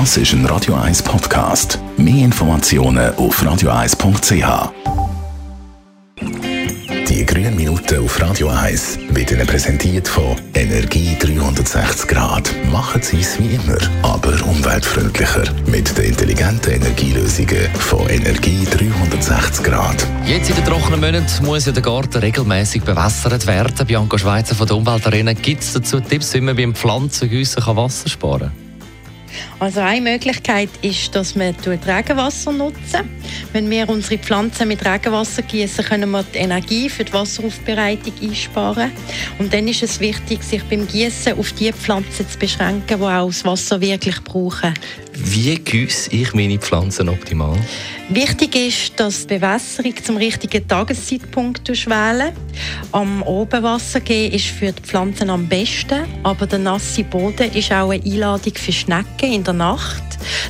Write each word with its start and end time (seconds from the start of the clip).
Das 0.00 0.16
ist 0.16 0.32
ein 0.32 0.44
Radio 0.46 0.74
1 0.74 1.04
Podcast. 1.04 1.78
Mehr 1.96 2.24
Informationen 2.24 3.14
auf 3.14 3.40
radio1.ch. 3.40 4.72
Die 7.08 7.24
grünen 7.24 7.54
Minuten 7.54 8.04
auf 8.04 8.20
Radio 8.20 8.48
1 8.48 8.98
werden 9.10 9.36
Ihnen 9.36 9.46
präsentiert 9.46 10.08
von 10.08 10.34
Energie 10.52 11.16
360 11.20 12.08
Grad. 12.08 12.52
Machen 12.72 13.02
Sie 13.02 13.20
es 13.20 13.38
wie 13.38 13.54
immer, 13.54 13.78
aber 14.02 14.32
umweltfreundlicher. 14.44 15.44
Mit 15.66 15.96
den 15.96 16.06
intelligenten 16.06 16.72
Energielösungen 16.72 17.70
von 17.78 18.08
Energie 18.08 18.64
360 18.64 19.64
Grad. 19.64 20.04
Jetzt 20.26 20.50
in 20.50 20.56
den 20.56 20.64
trockenen 20.64 21.00
Monaten 21.00 21.46
muss 21.46 21.66
ja 21.66 21.72
der 21.72 21.84
Garten 21.84 22.18
regelmäßig 22.18 22.82
bewässert 22.82 23.46
werden. 23.46 23.86
Bianca 23.86 24.18
Schweizer 24.18 24.56
von 24.56 24.66
der 24.66 24.76
Umweltarena, 24.76 25.34
gibt 25.34 25.62
es 25.62 25.72
dazu 25.72 26.00
Tipps, 26.00 26.34
wie 26.34 26.40
man 26.40 26.56
beim 26.56 26.74
Pflanzengüssen 26.74 27.64
Wasser 27.64 28.08
sparen 28.08 28.40
kann? 28.40 28.63
Also 29.58 29.80
eine 29.80 30.12
Möglichkeit 30.12 30.70
ist, 30.82 31.14
dass 31.14 31.34
wir 31.34 31.54
Regenwasser 31.66 32.52
nutzen. 32.52 33.08
Wenn 33.52 33.70
wir 33.70 33.88
unsere 33.88 34.18
Pflanzen 34.18 34.68
mit 34.68 34.84
Regenwasser 34.84 35.42
gießen, 35.42 35.84
können 35.84 36.10
wir 36.10 36.22
die 36.22 36.38
Energie 36.38 36.88
für 36.88 37.04
die 37.04 37.12
Wasseraufbereitung 37.12 38.12
einsparen. 38.22 38.92
Und 39.38 39.52
dann 39.52 39.68
ist 39.68 39.82
es 39.82 40.00
wichtig, 40.00 40.42
sich 40.42 40.62
beim 40.64 40.86
Gießen 40.86 41.38
auf 41.38 41.52
die 41.52 41.72
Pflanzen 41.72 42.28
zu 42.28 42.38
beschränken, 42.38 42.98
die 42.98 43.04
auch 43.04 43.26
das 43.26 43.44
Wasser 43.44 43.80
wirklich 43.80 44.22
brauchen. 44.24 44.74
Wie 45.16 45.54
gieße 45.54 46.10
ich 46.12 46.34
meine 46.34 46.58
Pflanzen 46.58 47.08
optimal? 47.08 47.56
Wichtig 48.08 48.56
ist, 48.56 48.98
dass 48.98 49.26
die 49.26 49.38
Bewässerung 49.38 49.94
zum 50.02 50.16
richtigen 50.16 50.66
Tageszeitpunkt 50.66 51.68
wählen. 51.68 52.32
Am 52.90 53.22
Obenwasser 53.22 54.00
gehen 54.00 54.32
ist 54.32 54.46
für 54.46 54.72
die 54.72 54.82
Pflanzen 54.82 55.30
am 55.30 55.46
besten, 55.48 56.04
aber 56.24 56.46
der 56.46 56.58
nasse 56.58 57.04
Boden 57.04 57.52
ist 57.52 57.72
auch 57.72 57.90
eine 57.90 58.04
Einladung 58.04 58.54
für 58.54 58.72
Schnecken 58.72 59.32
in 59.32 59.44
der 59.44 59.54
Nacht. 59.54 60.02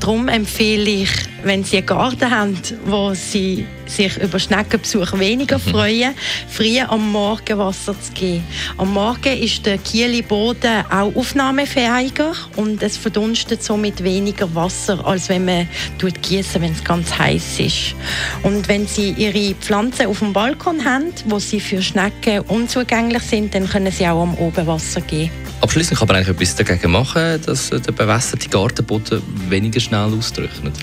Darum 0.00 0.28
empfehle 0.28 0.90
ich, 0.90 1.10
wenn 1.46 1.64
Sie 1.64 1.78
einen 1.78 1.86
Garten 1.86 2.30
haben, 2.30 2.58
wo 2.86 3.14
Sie 3.14 3.66
sich 3.86 4.16
über 4.18 4.38
Schneckenbesuch 4.38 5.18
weniger 5.18 5.58
mhm. 5.58 5.70
freuen, 5.70 6.14
früh 6.48 6.80
am 6.80 7.12
Morgen 7.12 7.58
Wasser 7.58 7.94
zu 8.00 8.12
geben. 8.12 8.44
Am 8.78 8.92
Morgen 8.92 9.36
ist 9.38 9.64
der 9.64 9.78
kiele 9.78 10.22
Boden 10.22 10.84
auch 10.90 11.14
aufnahmefähiger 11.14 12.32
und 12.56 12.82
es 12.82 12.96
verdunstet 12.96 13.62
somit 13.62 14.02
weniger 14.02 14.52
Wasser, 14.54 15.06
als 15.06 15.28
wenn 15.28 15.44
man 15.44 15.68
gießen, 16.22 16.60
wenn 16.60 16.72
es 16.72 16.82
ganz 16.82 17.16
heiß 17.16 17.60
ist. 17.60 17.94
Und 18.42 18.66
wenn 18.68 18.86
Sie 18.86 19.10
Ihre 19.10 19.54
Pflanzen 19.54 20.06
auf 20.06 20.18
dem 20.18 20.32
Balkon 20.32 20.84
haben, 20.84 21.12
wo 21.26 21.38
sie 21.38 21.60
für 21.60 21.80
Schnecken 21.80 22.40
unzugänglich 22.40 23.22
sind, 23.22 23.54
dann 23.54 23.68
können 23.68 23.92
Sie 23.92 24.06
auch 24.06 24.22
am 24.22 24.34
Obenwasser 24.34 25.00
gehen. 25.00 25.30
Abschließend 25.60 25.98
kann 25.98 26.08
man 26.08 26.16
eigentlich 26.16 26.36
etwas 26.36 26.54
dagegen 26.56 26.90
machen, 26.90 27.40
dass 27.46 27.70
der 27.70 27.92
bewässerte 27.92 28.48
Gartenboden 28.48 29.22
weniger 29.48 29.80
schnell 29.80 30.12
austrocknet. 30.12 30.74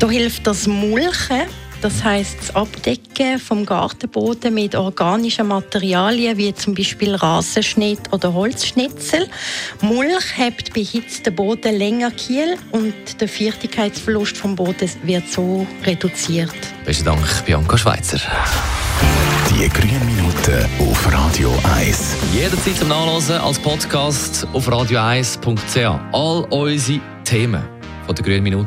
Da 0.00 0.08
hilft 0.08 0.46
das 0.46 0.66
Mulchen. 0.66 1.42
Das 1.82 2.02
heißt 2.02 2.38
das 2.40 2.56
Abdecken 2.56 3.38
vom 3.38 3.66
Gartenboden 3.66 4.52
mit 4.54 4.74
organischen 4.74 5.46
Materialien 5.46 6.38
wie 6.38 6.54
zum 6.54 6.74
Beispiel 6.74 7.14
Rasenschnitt 7.14 8.10
oder 8.10 8.32
Holzschnitzel. 8.32 9.28
Mulch 9.82 10.36
hebt 10.36 10.74
den 10.74 11.34
Boden 11.34 11.76
länger 11.76 12.10
kiel 12.12 12.56
und 12.72 12.94
der 13.20 13.28
Feuchtigkeitsverlust 13.28 14.38
vom 14.38 14.56
Boden 14.56 14.90
wird 15.02 15.28
so 15.28 15.66
reduziert. 15.84 16.54
Besten 16.86 17.04
Dank, 17.04 17.44
Bianca 17.44 17.76
Schweizer. 17.76 18.20
Die 19.50 19.68
grünen 19.68 20.06
Minuten 20.06 20.66
auf 20.80 21.12
Radio 21.12 21.52
1. 21.76 22.16
Jederzeit 22.34 22.76
zum 22.76 22.88
Nachlesen 22.88 23.36
als 23.36 23.58
Podcast 23.58 24.46
auf 24.54 24.66
radio1.ch. 24.66 26.00
All 26.12 26.46
unsere 26.50 27.00
Themen 27.24 27.62
von 28.06 28.14
der 28.14 28.24
grünen 28.24 28.42
Minute. 28.42 28.66